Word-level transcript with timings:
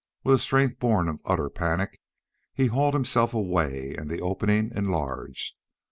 With 0.23 0.33
a 0.33 0.39
strength 0.39 0.79
born 0.79 1.07
of 1.07 1.21
utter 1.25 1.47
panic 1.47 2.01
he 2.55 2.65
hauled 2.65 2.95
himself 2.95 3.35
away 3.35 3.93
and 3.95 4.09
the 4.09 4.19
opening 4.19 4.71
enlarged. 4.75 5.53